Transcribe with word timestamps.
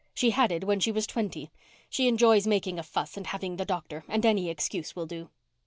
She 0.15 0.31
had 0.31 0.51
it 0.51 0.63
when 0.63 0.79
she 0.79 0.91
was 0.91 1.05
twenty. 1.05 1.51
She 1.87 2.07
enjoys 2.07 2.47
making 2.47 2.79
a 2.79 2.81
fuss 2.81 3.17
and 3.17 3.27
having 3.27 3.57
the 3.57 3.65
doctor, 3.65 4.03
and 4.07 4.25
any 4.25 4.49
excuse 4.49 4.95
will 4.95 5.05
do." 5.05 5.29